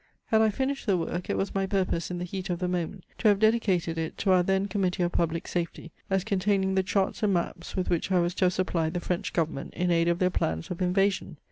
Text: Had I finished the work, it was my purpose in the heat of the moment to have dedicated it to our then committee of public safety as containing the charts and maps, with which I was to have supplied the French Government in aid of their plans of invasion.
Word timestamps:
Had 0.29 0.41
I 0.41 0.49
finished 0.49 0.87
the 0.87 0.97
work, 0.97 1.29
it 1.29 1.37
was 1.37 1.53
my 1.53 1.67
purpose 1.67 2.09
in 2.09 2.17
the 2.17 2.23
heat 2.23 2.49
of 2.49 2.57
the 2.57 2.67
moment 2.67 3.05
to 3.19 3.27
have 3.27 3.37
dedicated 3.37 3.99
it 3.99 4.17
to 4.17 4.31
our 4.31 4.41
then 4.41 4.65
committee 4.67 5.03
of 5.03 5.11
public 5.11 5.47
safety 5.47 5.91
as 6.09 6.23
containing 6.23 6.73
the 6.73 6.81
charts 6.81 7.21
and 7.21 7.35
maps, 7.35 7.75
with 7.75 7.87
which 7.91 8.11
I 8.11 8.19
was 8.19 8.33
to 8.33 8.45
have 8.45 8.53
supplied 8.53 8.95
the 8.95 8.99
French 8.99 9.31
Government 9.31 9.75
in 9.75 9.91
aid 9.91 10.07
of 10.07 10.17
their 10.17 10.31
plans 10.31 10.71
of 10.71 10.81
invasion. 10.81 11.37